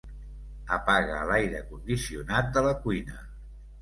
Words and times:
Apaga 0.77 1.19
l'aire 1.31 1.61
condicionat 1.73 2.53
de 2.57 2.65
la 2.69 2.73
cuina. 2.87 3.21